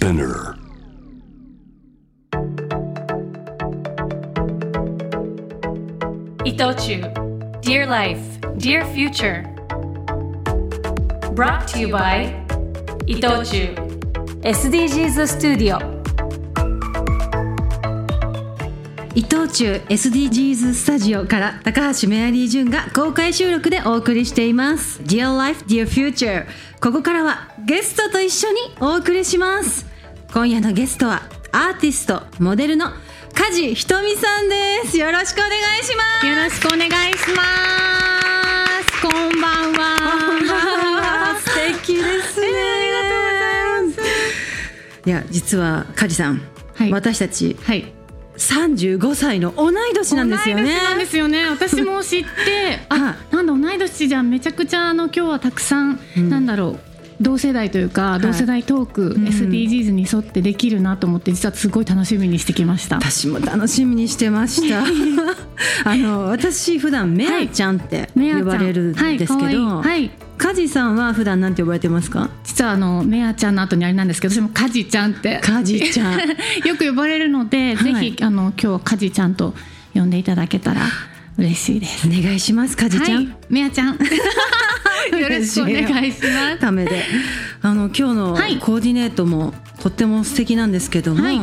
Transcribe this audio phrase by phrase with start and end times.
[0.00, 0.56] Spinner.
[6.42, 7.02] 伊藤忠
[7.60, 8.18] Dear Life,
[8.56, 9.44] Dear Future
[11.34, 12.32] Brought to you by
[13.06, 13.74] 伊藤忠
[14.40, 15.78] SDGs スタジオ
[19.14, 26.46] 伊藤忠 SDGs スタジオから高橋メアリージュンが公開収録でお送りしています Dear Life, Dear Future
[26.80, 29.89] ここからはゲストと一緒にお送りします
[30.32, 32.86] 今夜のゲストはアーティストモデルの
[33.34, 37.42] 梶ひとみさんですよろしくお願いしますよろしくお願いしま
[38.92, 39.02] す。
[39.02, 41.36] こんばんは。
[41.40, 44.02] 素敵ですね、ありがとうございま
[45.02, 45.08] す。
[45.08, 46.40] いや実は梶さん、
[46.74, 47.92] はい私たちはい。
[48.36, 51.46] 35歳の同い年なんですよね同い年なんですよね。
[51.46, 54.30] 私も知って、 はあ、なんだ同い年じゃん。
[54.30, 56.89] めちゃくちゃあの今日はたくさん、なんだろう。
[57.20, 59.24] 同世代というか、同世代トーク、ん。
[59.26, 62.96] SDGs に沿ってできるなと思って実はすごい楽しみにしてきました。
[62.96, 64.84] 私も楽しみにしてました。
[65.84, 72.30] あの私普段メアちゃんって呼ばれるんですけど、はい梶さんは普段なんて呼ばれてますか？
[72.44, 75.38] 実はあのメアちゃんの後にあれなんですけど、私もカジちゃんって。
[75.42, 76.18] 梶ちゃん。
[76.66, 77.94] よく呼ばれるので、はい。
[77.94, 79.54] ぜひあの今日はカジちゃんと
[79.92, 80.80] 呼んでいただけたら
[81.40, 82.06] 嬉しいです。
[82.06, 83.96] お願いします梶ちゃん、はい、ちゃん。
[85.18, 86.58] よろしくお願いします。
[86.60, 87.02] ためで
[87.62, 91.40] あの今日のはいコーディネートもとっても素敵なんですけども、はい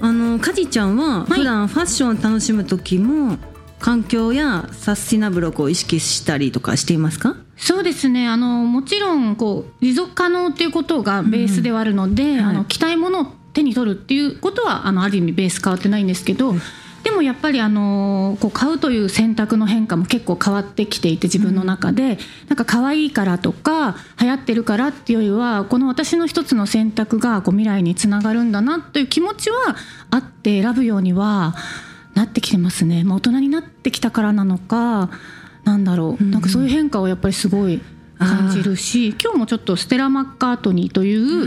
[0.00, 3.38] あの梶ちゃんは普段ファッションを楽しむ時も
[3.78, 7.36] 環境やサスティナブルをこう意識したりとかしていますか？
[7.56, 8.28] そうですね。
[8.28, 16.54] あのもちろんこう持続可能っていうことがベースではあるので、はいあの着たいものを手に取るっていうことはあのある意味ベース変わってないんですけど。
[17.02, 29.76] でもやっぱりあのこう買うという選択の変化も結構変わってきていて自分の中で、なんか可愛いからとか流行ってるからっていうよりはこの私の一つの選択がこう未来につながるんだなという気持ちは
[30.10, 31.54] あって選ぶようには
[32.14, 35.10] なってきてますね、まあ、大人になってきたからなのか
[35.64, 37.80] なんだろう、なんかそういう変化をやっぱりすごい
[38.24, 41.46] 感じるし今日もちょっとステラ・マッカートニーという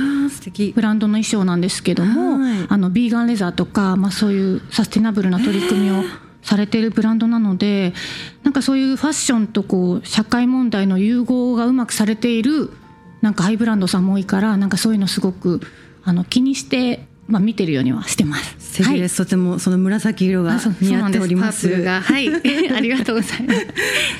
[0.73, 2.65] ブランドの衣装なんですけども、はい。
[2.67, 6.03] あのビーガンレザーとか、まあ、そういうサスティナブルな取り組みを
[6.41, 7.93] されているブランドなので
[8.43, 12.71] なんかそういうファッションとこう社会問題の融合がうまくされている
[13.21, 15.61] なんかハイブランドさんも多いからなんかそういうのすごく
[16.03, 18.55] あの気にして、まあ、見てるようにはしてます。
[18.59, 21.67] 素敵です、とてもその紫色が似合っております。
[21.67, 21.83] す。
[21.83, 22.29] はい。
[22.71, 23.65] ありがとうございます。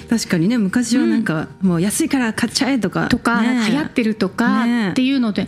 [0.10, 3.08] 確かにね昔はなんか、もう安いから買っちゃえとか。
[3.08, 3.68] とか、ね。
[3.70, 4.90] 流行ってるとかね。
[4.90, 5.48] っていうので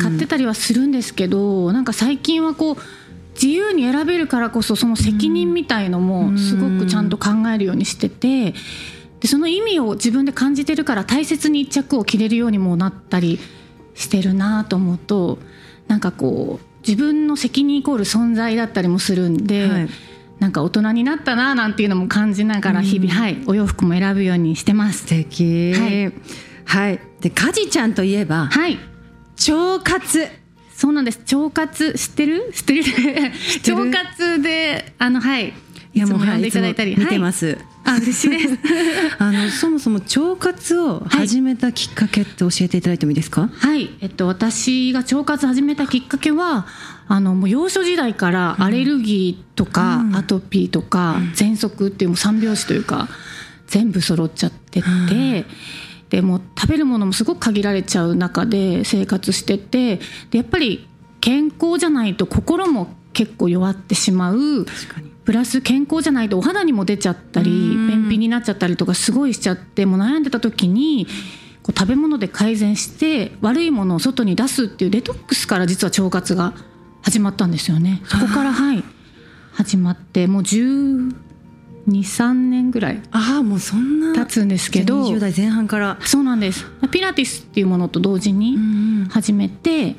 [0.00, 2.76] 買ってたりはするんですけど、なんか最近はこう
[3.34, 8.54] 自由に選べるからこそその責任みたいのもすごくちゃんと考えるようにしてて
[9.20, 13.38] でその意味を自分で感じてるから大切に一着を着れるようにもなったり
[13.94, 15.38] してるなと思うと
[15.86, 19.66] なんかこう自分の責任イコール存在だったりもするんで。
[19.66, 19.88] はい。
[20.38, 25.04] なんか大人になったななんていうのも感じながら日々、はい、お洋服も選ぶようにしてます。
[25.04, 25.06] 素。
[25.06, 25.72] 敵。
[25.72, 26.12] はい。
[26.66, 28.78] はい、で梶ちゃんといえばはい。
[29.48, 30.28] 腸活。
[30.74, 31.20] そうなんです。
[31.34, 32.52] 腸活知ってる？
[32.52, 32.82] 知ってる？
[33.90, 35.54] 腸活であのはい。
[35.94, 37.32] いつも呼んでいただいたり、見てまはい。
[37.32, 38.58] す、あ嬉しいです。
[39.18, 46.66] あのそもそも腸活を始めたきっかけって教えていただいてもいいですか、はい、えっと、私が腸活始めたきっかけは
[47.08, 50.16] あのもう幼少時代からアレルギーとか、うん。
[50.16, 53.08] アトピーとか、喘息っていうもう三拍子というか
[53.68, 55.46] 全部揃っちゃってて、
[56.10, 59.96] でもう食べるものもすごく限られちゃう中で生活してて
[60.30, 60.88] でやっぱり
[61.20, 64.66] 健康じゃないと心も結構弱ってしまう。
[65.26, 67.88] プラス健康じゃないとお肌にも出ちゃったりうん。
[67.88, 71.06] 便秘になっちゃったりとかすごいしちゃってもう悩んでた時に
[71.62, 76.54] こう食べ物で改善して悪いものを外に出すっていうデトックスから実は腸活が
[77.02, 78.02] 始まったんですよね。
[78.04, 78.84] そこからはい。
[79.52, 85.98] 始まってもう123年ぐらいああもうそんな経つんですけど20代前半から。
[86.02, 86.66] そうなんです。
[86.92, 89.08] ピラティスっていうものと同時にん。
[89.08, 89.96] 始めて、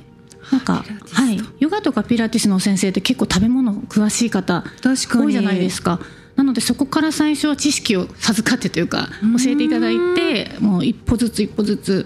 [0.51, 1.39] なんかはい。
[1.59, 5.99] ヨガとかピラティスの先生って結構食べ物詳しい方多いじゃないですか。
[6.35, 9.09] なのでそこから最初は知識を授かってというか
[9.43, 12.05] 教えていただいてもう一歩ずつ一歩ずつ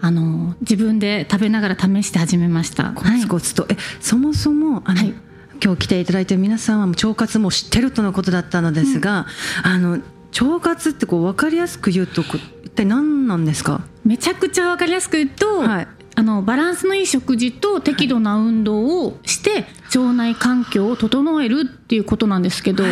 [0.00, 2.92] あの自分で食べながら試して始めました。
[2.92, 5.14] コツコツと、えそもそもあの、はい。
[5.64, 9.26] 今日来ていただいてる皆さんは腸活も知ってるとのことだったのですが、
[9.62, 10.02] あの
[10.38, 12.22] 腸活ってこう分かりやすく言うと
[12.62, 13.80] 一体何なんですか？
[14.04, 22.84] めちゃくちゃ分かりやすく言うと、はいあのバランスのいい食事と適度な運動をして、腸内環境を整えるっていうことなんですけど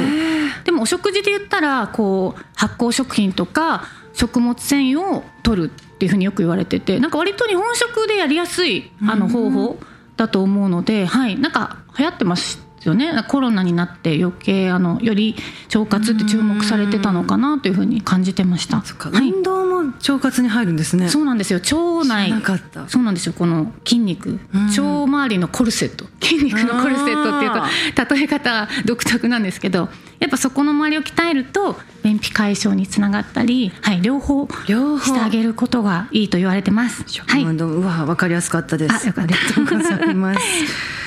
[0.65, 9.77] でもお食事で言ったらこう発酵食品とか食物繊維を取るっていうふうによく言われててなんか割と日本食でやりやすいあの方法
[10.17, 12.37] だと思うので、はい、なんか流行ってま
[12.85, 13.13] すよね。
[13.29, 15.35] コロナになって余計あのより
[15.75, 18.79] 腸活って注目されてたのかなというふうに感じてました。
[18.81, 19.31] はい。
[19.31, 21.09] 運動も腸活に入るんですね。
[21.09, 21.59] そうなんですよ。
[21.59, 22.33] 腸内。
[22.89, 23.33] そうなんですよ。
[23.33, 24.39] この筋肉。
[24.53, 26.07] 腸周りのコルセット。
[26.21, 27.71] 筋肉のコルセットっていうあ
[28.07, 29.89] と例え方は独特なんですけど
[30.19, 35.05] やっぱそこの周りを鍛えると便秘解消につながったり、はい、両方両方。
[35.05, 37.05] してあげることがいいと言われてます。
[37.07, 37.45] 食はい。
[37.45, 39.05] うわ分かりやすかったです。
[39.05, 39.35] あよかった。
[39.35, 40.41] ありがとうございます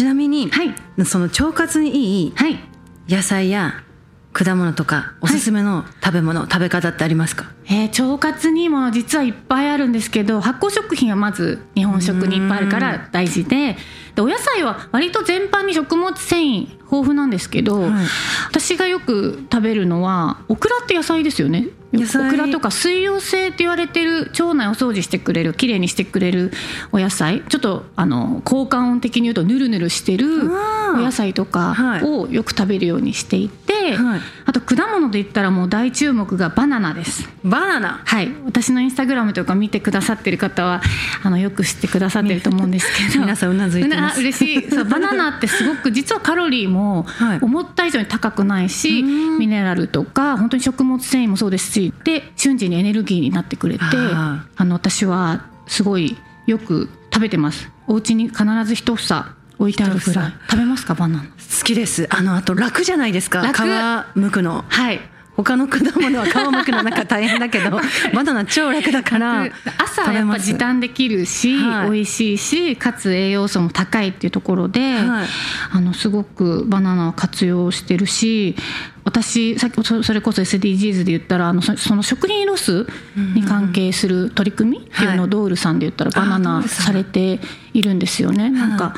[0.00, 1.04] ちなみに、はい。
[1.04, 2.58] その腸活にいいはい。
[3.06, 3.84] 野菜や
[4.32, 7.52] 果物とかおすすめの食べ物、食べ方ってありますか？
[7.66, 13.76] えー腸活にも実はいっぱいあるんですけど発酵食品はまず日本食にいっぱいあるから大事で
[14.14, 18.06] でお野菜は割と全般に食物繊維豊富なんですけど、はい。
[18.48, 22.28] 私がよく食べるのはオクラって野菜ですよね野菜。
[22.28, 26.52] オクラとか水溶性って言われてる腸内を掃除してくれるきれいにしてくれる
[26.92, 27.42] お野菜。
[27.48, 30.50] ちょっとあの効果音的に言うとヌルヌルしてる
[30.94, 32.02] お野菜とかはい。
[32.04, 34.20] をよく食べるようにしていて、はい。
[34.46, 37.28] あと果物で言ったらもう大注目がバナナです。
[37.44, 38.00] バナナ？
[38.04, 40.82] はい、私のインスタグラムとか見てくださってる方は
[41.22, 43.20] あのよく知ってくださってると思うんですけど。
[43.24, 44.20] 皆さんうなずいてます。
[44.20, 44.70] 嬉しい。
[44.70, 47.38] そう バナナってすごく実はカロリーもはい。
[47.40, 56.16] 思った以上に高くないし、ミネラルとか本当に食物繊維もそうですしで瞬時にエネルギーになってくれてああの私はすごい
[56.46, 57.68] よく食べてます。
[57.86, 59.24] お家に必ず一房
[59.60, 60.94] 置いてあるぐらい食べますか？
[60.94, 61.22] バナナ。
[61.24, 61.28] 好
[61.64, 62.08] きです。
[62.10, 63.42] あのあと楽じゃないですか。
[63.42, 63.58] 楽。
[63.58, 64.64] 皮剥くの。
[64.66, 65.00] はい。
[65.36, 67.70] 他の果物は皮剥くのなんか大変だけど
[68.12, 69.46] バナナ超楽だから
[69.78, 71.90] 朝はやっぱ時短できるし、はい。
[71.90, 75.26] 美味しいしかつ栄養素も高いっていうところで、はい。
[75.72, 78.56] あのすごくバナナを活用してるし
[79.04, 82.86] 私さっきそそれこそ SDGs で言ったらあのそその食品ロス
[83.34, 87.40] に関係する取り組みっていうのをドールさんで言ったらバナナルされて
[87.72, 88.50] いるんですよね。
[88.50, 88.94] なんか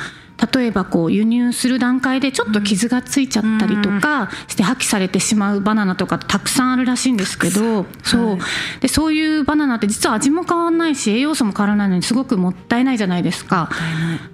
[0.53, 8.37] 例えばこう輸入する段階でちょっと傷がついちゃったりとかして破棄されてしまうバナナとかたくさんあるらしいんですけどそう。
[8.81, 13.69] でそういうバナナって実は味も変わらないし栄養素も変わらないのにすごくもったいないじゃないですか。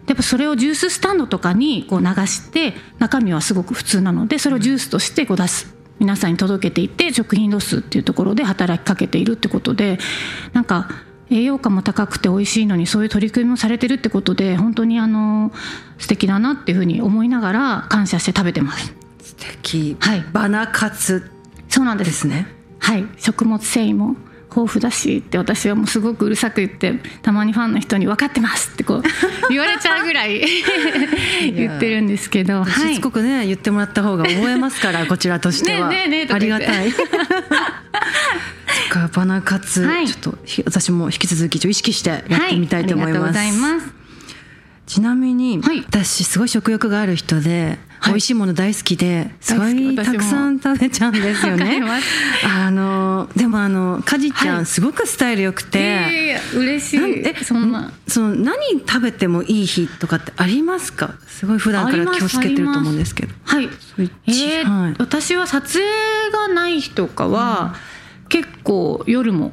[0.08, 5.76] やっぱそれをジューススタンドとかにこう流して中身はすごく普通なのでそれをジュースとしてこう出す。
[6.00, 10.00] 皆さんに届けていって食品ロスっていうところで働きかけているってことで
[10.54, 10.90] なんか
[11.30, 15.52] 栄養価も高くて美味しいのにそういう取り組みもされてるってことで本当にあの
[15.98, 18.94] 素敵だなっていうふうに思いながら感謝して食べてます。
[19.22, 20.26] 素敵、はい。
[20.32, 21.32] バナ活
[21.68, 22.48] そうなんでですすね。
[22.80, 24.16] はい、食物繊維も
[24.50, 29.04] 豊富だしって私はもうすごくうるさく言ってたまにファンの人に「分かってます」ってこう
[29.50, 30.42] 言われちゃうぐららい
[31.54, 32.96] 言ってるんですけど、はい。
[32.96, 35.90] しつこくね言ってもらった方が覚えますからこちらとしては。
[35.90, 36.92] ねえねえねありがたい
[39.20, 40.08] そっかバナ活、はい。
[40.08, 44.00] ちょっとひ私も引き続きちょ意識してやってみたいと思います,、はい、ありがとうございます
[44.90, 45.82] ちなみに、はい。
[45.82, 48.14] 私すごい食欲がある人で、はい。
[48.14, 51.80] 美味しいもの大好きですご大いたくさん食べちゃうんですよね。
[52.44, 54.66] あのでもあのかじちゃん、はい。
[54.66, 57.00] すごくスタイル良くて、いやいや嬉しい。
[57.24, 57.92] えそんな。
[58.08, 61.14] その何食べてもいい日とかってありますか？
[61.28, 63.34] すごい普段から気をつけてると思うんですけど。
[63.44, 63.70] はい。
[64.00, 64.96] えちーはい。
[64.98, 65.86] 私は撮影
[66.32, 67.76] がない日とかは、
[68.30, 69.52] 結構夜も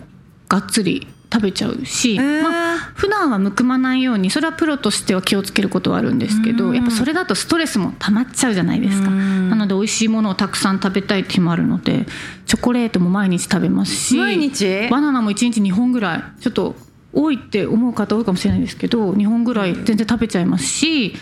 [0.48, 2.42] がっつり食べちゃうし、えー。
[2.42, 9.08] まあ、普段はむくまないようにそれはプロとしては気をつけることはあるんですけどやっぱそれだとストレスも溜まっちゃうじゃないですか。
[9.08, 9.50] うん。
[9.50, 12.06] なので美味しいものをたくさん食べたいって日もあるので
[12.46, 14.88] チョコレートも毎日食べますし毎日？
[14.88, 16.76] バナナも1日2本ぐらいちょっと
[17.12, 21.14] 多いって思う方多いかもしれないですけど2本ぐらい全然食べちゃいますし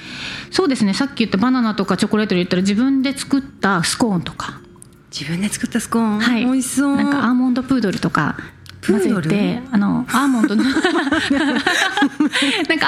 [0.50, 4.60] そうですねさっき言ったバナナとかチョコレートで言ったら自分で作ったスコーンとか
[5.18, 6.96] 自分で作ったスコーン、はい、美味しそう。
[6.96, 8.36] なんかアーモンドプードルとか
[8.84, 10.94] 混ぜてあのアーモンドの なんかア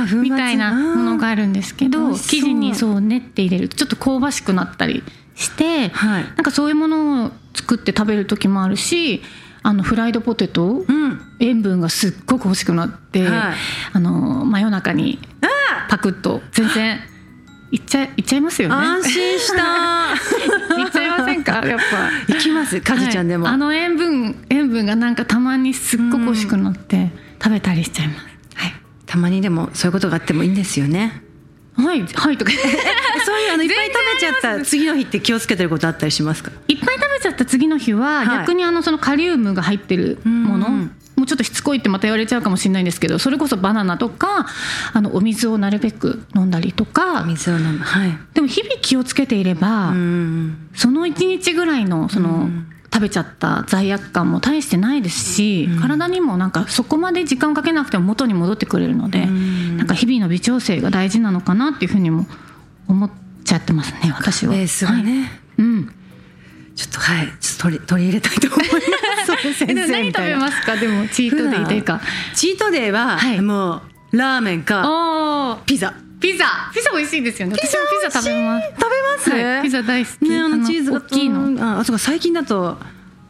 [0.10, 5.02] 末、みたいなものがあるんですけ美ど生地にそう練って入れるとちょっと香ばしくなったり
[5.36, 6.24] して、はい。
[6.24, 9.22] なんかそういうものを作って食べる時もあるし
[9.64, 11.22] あのフライドポテト、うん。
[11.40, 13.54] 塩分がすっごく欲しくなって、はい。
[13.94, 15.18] あの真夜中に
[15.88, 17.00] パクッと全然
[17.72, 18.76] いっちゃいっちゃいますよね。
[18.76, 20.16] 安心した
[21.52, 21.68] か？
[21.68, 22.34] やっぱ。
[22.34, 22.80] 行きます？
[22.82, 27.10] かじちゃんでも、はいあの塩分塩分がなんかたまにすっごく欲しくなって
[27.42, 28.26] 食べたりしちゃいます。
[28.56, 28.74] はい。
[29.06, 31.24] たまにでもそういうことがあってもいいんですよね。
[31.76, 32.02] はい。
[32.06, 32.52] はいとか。
[33.26, 36.52] そういうあのいっぱい食べちゃった次の日って気をつけてることあったりしますか？
[36.68, 38.28] いっぱい食べちゃった次の日ははい。
[38.40, 44.48] 逆にあのそのカリウムが入ってるもの、うんもうちょっとしつこいってまた言われちゃうかもしれないんですけどそれこそバナナとか
[44.94, 47.24] あのお水をなるべく飲んだりとか。
[47.26, 47.80] 水を飲む。
[47.80, 48.18] はい。
[48.34, 52.50] でも日々気をつけていれば、うんその1日ぐらいのその
[52.94, 62.26] 食べちゃった罪悪感も大してないですし、うん体にもなんかそこまで時間をかけなくても元に戻ってくれるので、うんなんか日々の微調整が大事なのかなっていうふうにも
[62.88, 63.12] 思っ
[63.44, 64.54] ちゃってますね私は。
[64.54, 65.32] ベースがね、はい。
[65.60, 65.92] うん、
[66.80, 67.28] ちょっとはい。
[67.42, 68.74] ちょっと取り取り入れたいと思いま
[69.44, 69.54] す。
[69.58, 70.78] 先生何食べますか？
[70.78, 72.00] でもチートデイというか。
[72.34, 73.42] チートデーは、はい。
[73.42, 73.82] も
[74.14, 75.94] うラーメンかピザ。
[76.22, 76.46] ピザ。
[76.74, 77.56] ピザ美味しいですよね。
[77.58, 78.68] 私もピザ食べます。
[78.70, 80.30] 食べます、はい、ピザ大好き。
[80.30, 81.76] ねあのチーズが大きいの。
[81.76, 82.78] ああそうか最近だと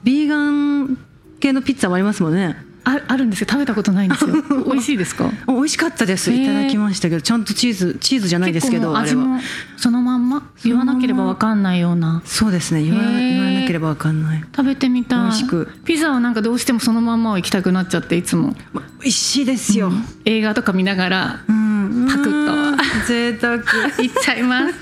[0.04, 0.98] ビーガン
[1.40, 2.56] 系のピッツァもありますもんね。
[2.86, 3.48] ああるんですよ。
[3.48, 4.34] 食べたことないんですよ。
[4.66, 5.30] 美味しいですか？
[5.48, 6.32] 美味しかったです。
[6.32, 9.40] いただきましたけどちゃんとチーズチーズじゃないですけどあれは味も
[9.76, 12.24] そのまんま言わなければわかんないような。
[12.26, 12.82] そうですね。
[12.82, 13.39] 言わ言
[13.70, 14.42] ければわかんない。
[14.56, 15.20] 食べてみたい。
[15.22, 15.68] 美味しく。
[15.86, 18.56] ピザはなんかどうしてもそのまんまを行きたくなっちゃっていつも。
[18.74, 19.92] ま美味しいですよ、
[20.26, 22.08] 映画とか見ながらうん。
[22.10, 22.54] パクッと。
[22.54, 22.78] うん。
[23.08, 23.58] 贅沢。
[24.02, 24.74] 行っちゃいます。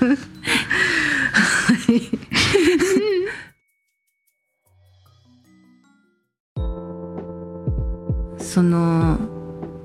[8.38, 9.18] その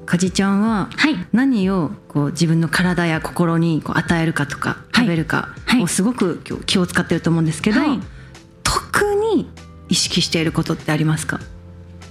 [0.06, 1.18] かじちゃんははい。
[1.34, 5.06] 何をこう自分の体や心にこう与えるかとかはい。
[5.06, 5.84] 食べるかはい。
[5.84, 7.90] をすごく気を使ってると思うんですけど、はい。
[7.90, 8.23] 特に
[9.94, 11.40] 意識していることってありますか？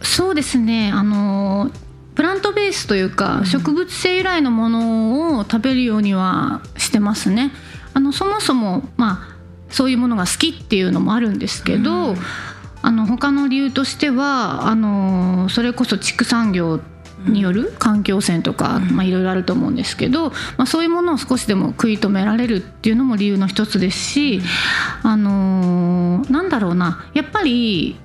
[0.02, 0.92] そうですね。
[0.94, 1.70] あの
[2.14, 3.46] プラントベースというか、うん。
[3.46, 7.50] 植物性由来のものを食べるようにはしてますね。
[7.94, 9.36] あのそもそもまあ
[9.68, 12.16] そういうものが好きっていうのもあるんですけど、うん。
[12.84, 16.80] あの他の理由としてはあのそれこそ畜産業
[17.26, 24.40] による環境汚染とか、いろいろあると思うんですけど、まあ、そういうものを少しでも食い止められるっていうのも理由の一つですし、
[25.02, 27.96] あのなんだろうなやっぱり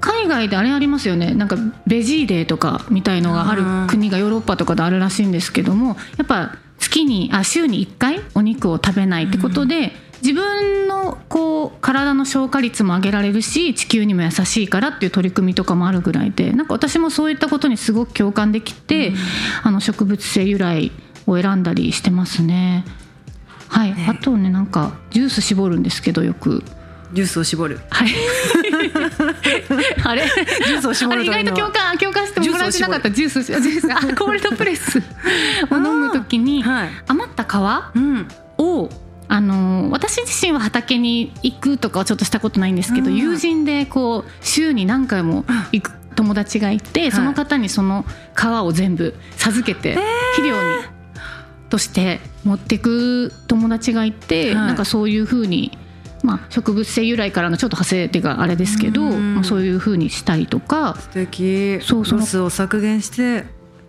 [0.00, 1.34] 海外であれありますよね。
[1.34, 1.56] なんか
[1.86, 3.86] ベジーデーとかみたいのがあるうん。
[3.88, 9.92] 国がヨーロッパとかであるらしいんですけどもやっぱ月にあ週に1回お肉を食べないってことで、
[10.22, 19.12] 自分のこう体の消化率も上げられるし地球にも優しいからっていう取り組みとかもあるぐらいでなんか私もそういったことにすごく共感できて、
[19.62, 20.92] あの植物性由来
[21.26, 22.84] を選んだりしてますね。
[23.68, 24.06] はい、ね。
[24.08, 26.62] あとねなんかジュース絞るんですけどよく。
[27.12, 27.78] ジュースを絞る。
[27.88, 28.08] はい。
[30.02, 30.22] あれ、
[30.66, 33.10] ジュースを絞るあれ意外と共感共感してもらってなかった。
[33.10, 34.98] ジュースジュースあコールドプレス。
[35.70, 36.90] を飲むときにはい。
[37.06, 38.28] 余った皮うん。
[38.58, 38.90] を
[39.28, 43.16] あの私自身は畑に行くとかはちょっとしたことないんですけど、うん。
[43.16, 48.04] 友人でこう週に何回も行く友達がいて、その方にその
[48.36, 49.96] 皮を全部授けて
[50.36, 50.60] 肥料に
[51.68, 54.66] として持ってく友達がいて、はい。
[54.68, 55.78] なんかそういうふうに。
[56.22, 59.34] まあ、植物性由来からのちょっと派生っていうかあれですけど、うん。
[59.34, 60.96] まあ、そういうふうにしたりとか。
[60.98, 61.78] 素敵。
[61.82, 63.44] そうそのロスを削減して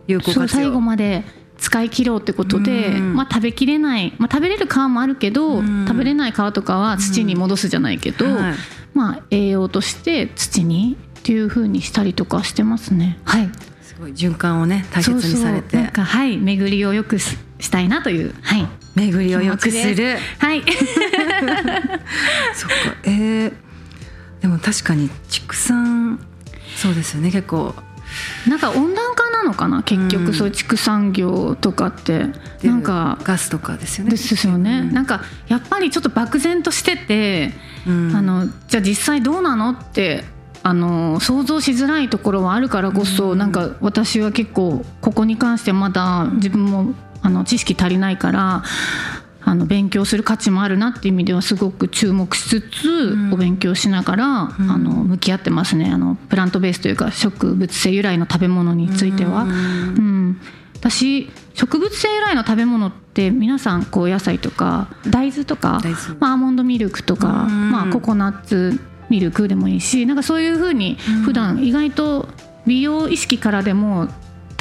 [0.07, 1.23] 有効活そう最後用まで
[1.57, 3.15] 使い切ろうってことで、うん。
[3.15, 5.85] まあ、食べきれない、まあ、食べれる皮もあるけど、うん。
[5.87, 8.55] 食べれない皮とかは土に戻すじゃないけど、はい。
[8.93, 13.19] まあ、栄養として土にっていう風にしたりとかしてますね。
[13.25, 13.49] はい、
[13.81, 15.61] すごい循環をね大切にされそうそう。
[15.63, 16.37] てなんかはい。
[16.37, 18.33] 巡りをよくすしたいなという。
[18.41, 18.67] はい。
[18.95, 20.17] 巡りを良くする。
[20.39, 20.63] はい。
[22.55, 22.95] そっか。
[23.03, 23.53] えー、
[24.41, 26.19] でも確かに畜産
[26.75, 27.31] そうですよね。
[27.31, 27.75] 結構。
[28.47, 29.81] なんか温暖化なのかな？
[29.81, 30.07] 結うん。
[30.09, 32.27] 局そういう畜産業とかって。
[32.61, 32.71] 出る。
[32.71, 34.11] なんかガスとかですよね。
[34.11, 34.93] ですよね、うん。
[34.93, 37.53] なんかやっぱりちょっと漠然としてて、
[37.87, 38.15] うん。
[38.15, 40.23] あのじゃあ実際どうなのって
[40.63, 43.37] あの想像しづらいところはあるからこそ、うん。
[43.37, 48.63] なんか私は結構ここに関してまだ自分もあの知識足りないから
[49.47, 53.33] あの勉強する価値もあるなっていう意味ではすごく注目しつつ、ん。
[53.33, 54.55] お勉強しながら、ん。
[54.59, 55.89] あの向き合ってますね。
[55.89, 59.43] あのプラントベースというか植物性由来の食べ物については。
[59.43, 59.51] うん。
[59.51, 59.53] う
[60.01, 60.41] ん、
[60.73, 65.79] 私植物性由来の食べ物って皆さんこうお野菜とか大豆とか
[66.19, 67.71] まあ、アーモンドミルクとか、うん。
[67.71, 68.77] まあ、ココナッツ
[69.09, 71.21] ミルクでもいいしなんかそういうふうにうん。
[71.21, 72.27] 普段意外と
[72.65, 74.09] 美容意識からでも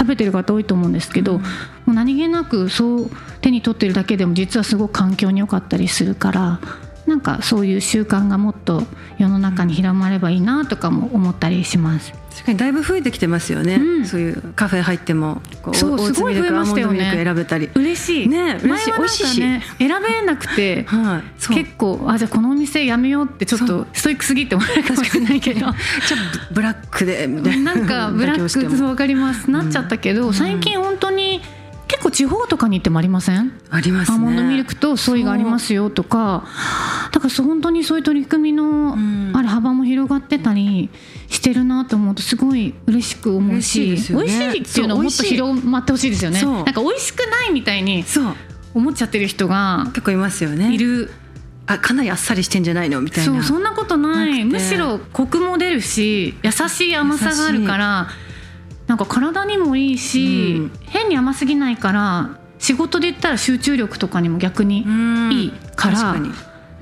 [0.07, 1.41] 食べてる方多いと思うんですけど、うん。
[1.41, 1.49] も
[1.89, 3.11] う何気なくそう
[3.41, 6.61] 手に取ってるだけでも実はすごく環境に良かったりするから
[7.17, 8.83] なんかそういう習慣がもっと
[9.17, 12.13] 世の中に広まればいいなとかも思ったりします。
[12.31, 14.05] 確かにだいぶ増えてきてますよね、うん。
[14.05, 17.11] そういうカフェ入ってもこそうすごい増えましたよね。
[17.25, 17.71] 選べたり。
[17.75, 18.29] 嬉しい。
[18.29, 18.93] ね嬉しい。
[18.93, 19.41] 美味しいし。
[19.41, 21.55] ね選べなくてはい。
[21.55, 25.61] 結構あじゃあこのお店やめようってちょっとストイックすぎって思われるかもしれないけど。
[25.61, 25.73] じゃあ
[26.51, 27.75] ブブラックでみたいな。
[27.75, 29.51] なんかブラック そうわかります。
[29.51, 30.35] なっちゃったけど、ん。
[30.35, 31.41] 最近本当に
[31.89, 33.53] 結構地方とかに行ってもありません？
[33.71, 34.17] ありますね。
[34.17, 36.45] アーモンドミルクとソイがありますよとか。
[37.13, 39.33] だから本当にそういう取り組みの、ん。
[39.37, 40.91] あれ幅も広がってたり
[41.29, 44.25] してるなと思うとすごい嬉しく思うし嬉しいですよね。
[44.25, 46.43] 美味しいっていうのをもっと広まってほしいですよね。
[46.43, 48.05] なんか美味しくないみたいに
[48.75, 50.75] 思っちゃってる人が結構いますよね。
[50.75, 51.11] いる。
[51.69, 53.01] あかなりあっさりしてんじゃないの？
[53.01, 53.33] みたいな。
[53.33, 58.09] そうそんなことないむしろコクも出るし優しい甘さがあるから
[58.87, 60.73] なんか体にもいいし、うん。
[60.87, 65.33] 変に甘すぎないから仕事で言ったら集中力とかにも逆にうん。
[65.33, 66.31] いいから、確かに。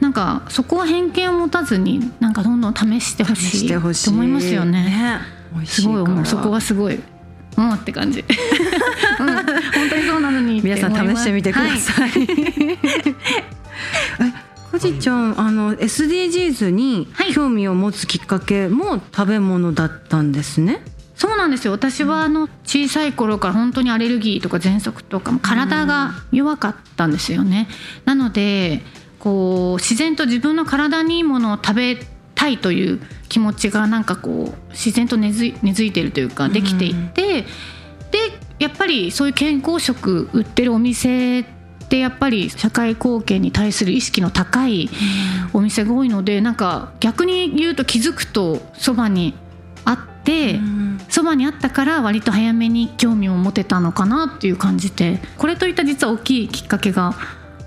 [0.00, 5.20] なんかそこは偏見を持たずになんかどんどん試してほしいと思いますよね。
[5.64, 7.00] すごい思うそこはすごい。
[7.56, 8.18] うんって感じ、
[9.20, 9.44] うん、本
[9.88, 12.76] 当にそうなのに皆さん試してみてください、 え
[14.72, 17.32] かじちゃんあの SDGs にはい。
[17.32, 20.82] 興味を持つきっかけも食べ物だったんですね、
[21.14, 21.72] そうなんですよ。
[21.72, 27.68] 私はあの小さい頃から本当にアレルギーとか喘息とかも体が弱かったんですよね、
[28.04, 28.82] なので
[29.20, 31.96] こう自然と自分の体にいいものを食べ
[32.34, 37.48] たいという気持ちがなんかこう自然と根付い根付いてるというかできていて、で
[38.58, 41.44] やっぱりそういう健康食売ってるお店っ
[41.88, 44.88] てやっぱり社会貢献に対する意識の高い
[45.52, 49.34] お店が多いのでなんか逆に言うと気づくとそばに
[49.84, 50.60] あってそ
[51.24, 57.14] ばにあったから割と早めに興味を持てたのかなっていう感じでこれといった実は大きいきっかけが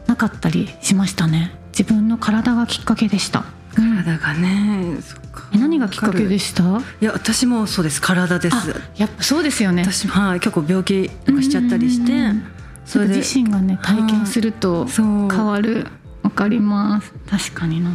[0.05, 1.53] なかったりしましたね。
[1.71, 3.39] 自分の体がきっかけでした、
[3.77, 5.49] うん体がねそっか。
[5.53, 6.63] え何がきっかけでした？
[7.01, 8.01] いや私もそうです。
[8.01, 8.55] 体です。
[8.55, 8.63] あ
[8.95, 9.83] やっぱそうですよね。
[9.83, 12.43] 私はい結構病気とかしちゃったりしてうんうんうん
[12.85, 15.87] それで自身がね体験すると変わる。
[16.23, 17.13] わかります。
[17.29, 17.91] 確かにな。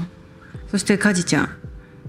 [0.70, 1.48] そしてかじちゃん。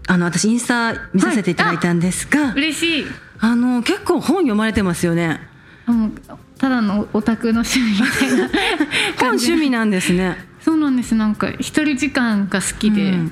[0.08, 3.06] あの私インスタ見させていただいたんですが、嬉しい
[3.44, 5.42] あの結構本読まれてますよね。
[5.86, 6.12] もう
[6.58, 8.50] ただのオタクの趣味みたいな。
[9.20, 10.38] 本趣味なんですね。
[10.62, 11.14] そうなんです。
[11.14, 13.32] なんか一人時間が好きで、うん。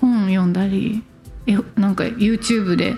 [0.00, 1.02] 本読んだり
[1.48, 2.94] えなんか YouTube で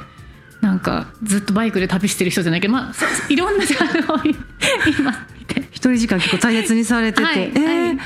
[0.61, 4.17] なんかずっとバイクで旅してる人じゃないけどまあいろんなジャンルを
[4.87, 5.27] 今
[5.71, 7.41] 一人時間結構大切にされてて、はい。
[7.41, 7.99] えーはい。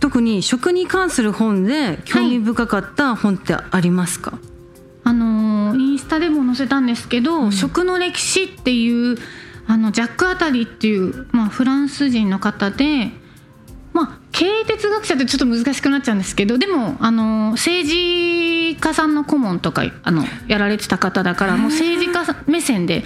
[0.00, 4.38] 特に食に関する本で興味深かった本ってありますか、
[5.04, 9.18] あのーインスタでも載せたんですけど「食の歴史」っていう
[9.66, 13.10] あのジャック・アタリっていう、まあ、フランス人の方で、
[13.92, 23.04] まあ、経営哲学者ってちょっと難しくなっちゃうんですけどでもあの政治家さんの顧問とかあのやられてた方だからもう政治家目線で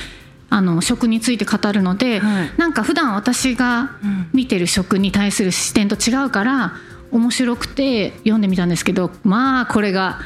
[0.51, 2.53] あの食について語るので、はい。
[2.57, 3.91] なんか普段私が
[4.33, 6.75] 見てる食に対する視点と違うから
[7.15, 10.19] 面白くて読んでみたんですけどまあこれが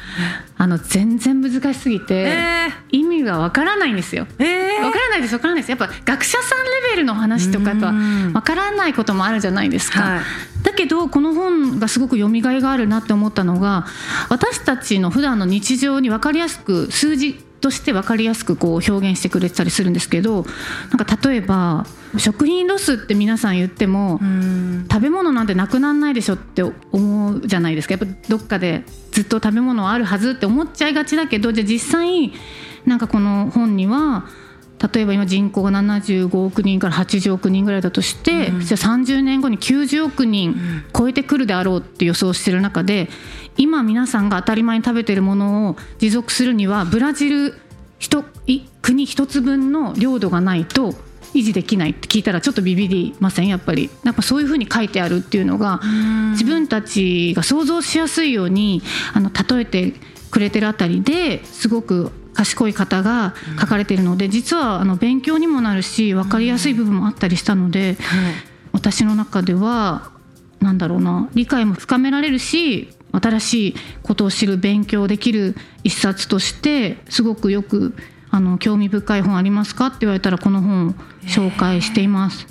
[0.57, 4.27] あの全然難しすぎて、え意味がわからないんですよ。
[4.39, 4.85] ー、えー。
[4.85, 5.71] わからないですわからないです。
[5.71, 8.33] やっぱ学者さんレベルの話とかやっぱうん。
[8.33, 10.21] わからないこともあるじゃないですか、はい。
[10.65, 13.87] だけどこの本がすごく読みがいがあるなって思ったのが
[14.31, 20.45] 私たちの普段の日常に分かりやすく数字として分かりやすくこう表現してくれてたりするんですけど
[20.91, 24.87] なんか例えば食品ロスって皆さん言っても、うん。
[24.91, 27.95] 食べ物なんてなくならないでしょって思うじゃないですか。
[27.95, 32.33] やっぱどっかでずっと食べ物はあるはずって思っちゃいがちだけどじゃあ実際
[32.87, 34.27] なんかこの本には
[34.81, 40.55] 例えば今人口が75億人から80億人ぐらいだとして、じゃあ30年後に90億人
[40.97, 43.09] 超えてくるであろうって予想してる中で
[43.57, 47.55] 今皆さんが当たり前に食べてるものを持続するにはブラジル
[48.81, 50.95] 国一つ分の領土がないと
[51.35, 53.49] 維持できないって聞いたらちょっとビビりません？
[53.49, 53.91] やっぱり。
[54.05, 55.81] やっぱそういうふうに書いてあるっていうのが
[56.33, 58.81] 自分たちが想像しやすいように
[59.13, 59.93] あの例えて
[60.31, 67.97] くれてるあたりですごく賢い方が書かれているので実はあの勉強にもなるし分かりやすい部分もあったりしたので
[68.73, 70.11] 私の中では
[70.61, 77.95] なんだろうな理解も深められるし新しいことを知る勉強できる一冊としてすごくよく
[78.31, 82.47] あの興味深い本ありますかって言われたらこの本を紹介しています。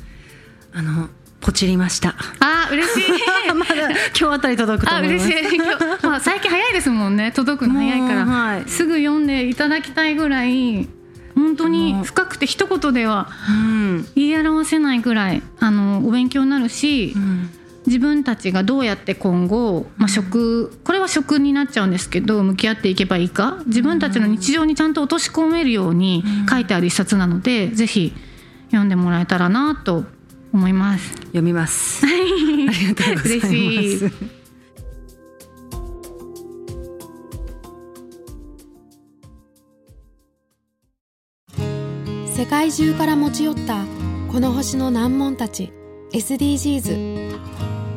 [0.74, 1.10] あの
[1.48, 2.14] ポチりました。
[2.42, 3.04] あ嬉しい。
[3.56, 5.30] まだ今日あたり届くとあ思います。
[5.30, 5.60] 嬉しい。
[6.04, 7.32] まあ、最近早いですもんね。
[7.32, 8.64] 届くの早いから、はい。
[8.68, 10.90] すぐ読んでいただきたいぐらい
[11.36, 14.06] 本当に深くて一言ではうん。
[14.16, 17.50] 言い表せないぐらいあのお勉強になるし、うん。
[17.86, 23.60] 自分たちがどうやって今後、まあ、食これは食になっちゃうんですけど向き合っていけばいいか。
[23.68, 28.14] 自分たちの日常にちゃんと落とし込めるように書いてある一冊なので、ぜひ
[28.72, 30.17] 読んでもらえたらなと
[30.54, 31.10] 思います。
[31.16, 32.06] 読みます。
[32.06, 33.48] ありがとうございます。
[33.48, 34.12] 嬉しい。
[42.38, 43.84] 世界中から持ち寄った
[44.32, 45.74] この星の難問たち
[46.14, 47.32] SDGs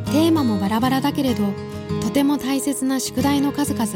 [0.07, 1.45] テーマもバラバラだけれど
[2.03, 3.87] とても大切な宿題の数々。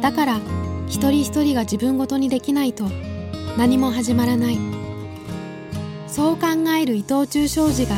[0.00, 0.40] だから
[0.86, 2.88] 一人一人が自分ごとにできないと
[3.58, 4.75] 何も始まらない
[6.06, 6.46] そう考
[6.78, 7.96] える伊藤忠商事が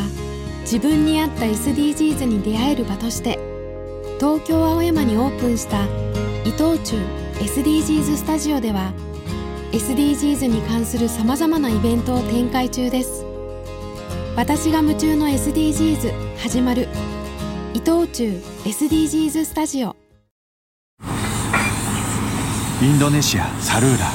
[0.62, 3.38] 自分に合った SDGs に出会える場として
[4.18, 5.84] 東京青山にオープンした
[6.44, 6.96] 伊藤忠
[7.40, 8.92] SDGs スタジオでは
[9.72, 13.24] SDGs に関するさまざまなイベントを展開中です。
[14.34, 16.88] 私が夢中の SDGs 始まる
[17.74, 19.94] 伊藤忠 SDGs スタジオ。
[22.80, 24.06] インドネシアサルーラ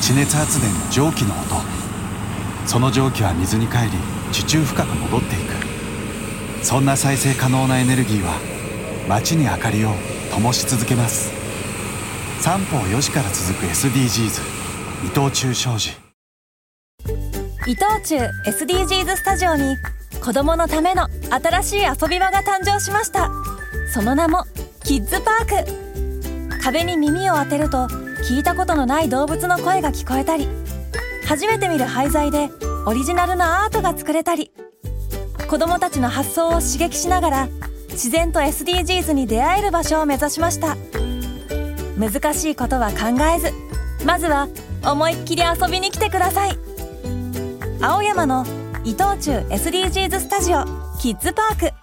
[0.00, 1.73] 地熱発電の蒸気の音。
[2.66, 3.90] その蒸気は水に帰り
[4.32, 5.54] 地中深く戻っていく。
[6.64, 8.38] そんな再生可能なエネルギーは
[9.08, 9.90] 街に明かりを
[10.34, 11.32] 灯し続けます。
[12.40, 14.40] 三方4時から続く SDGs
[15.04, 15.90] 伊藤忠商事。
[17.66, 19.76] 伊藤忠 SDGs スタジオに
[20.22, 23.30] 子どものための新しい遊び場が誕生しました。
[23.92, 24.44] その名も
[24.82, 26.60] キッズパーク。
[26.62, 27.88] 壁に耳を当てると
[28.26, 30.48] 聞いたことのない動物の声が聞こえたり
[31.26, 32.50] 初めて見る廃材で
[32.86, 34.50] オリジナルのアートが作れたり。
[35.48, 37.48] 子どもたちの発想を刺激しながら
[37.90, 40.76] 自然と SDGs に出会える場所を目指しました。
[41.98, 43.52] 難しいことは考えず
[44.04, 44.48] まずは
[44.84, 46.58] 思いっきり遊びに来てください。
[47.80, 48.44] 青山の
[48.84, 50.64] 伊藤忠 SDGs スタジオ
[50.98, 51.74] キッズパーク。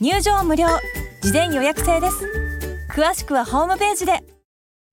[0.00, 0.66] 入場無料。
[1.22, 2.16] 事前予約制です。
[2.90, 4.33] 詳しくはホームページで。